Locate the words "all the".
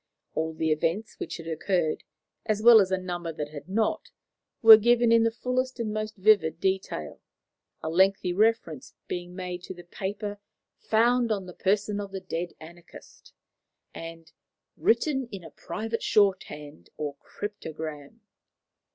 0.33-0.71